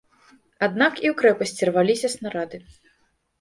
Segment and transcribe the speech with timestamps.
[0.67, 2.57] Аднак і ў крэпасці рваліся снарады.